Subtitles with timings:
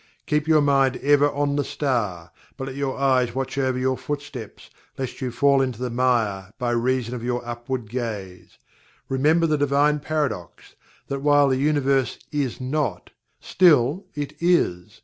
[0.25, 4.71] Keep your mind ever on the Star, but let your eyes watch over your footsteps,
[4.97, 8.57] lest you fall into the mire by reason of your upward gaze.
[9.09, 10.73] Remember the Divine Paradox,
[11.07, 14.99] that while the Universe IS NOT, still IT IS.